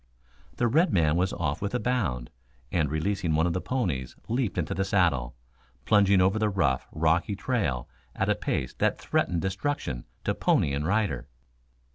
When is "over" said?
6.21-6.39